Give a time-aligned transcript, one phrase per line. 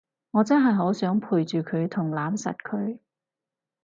[0.31, 2.97] 我真係好想陪住佢同攬實佢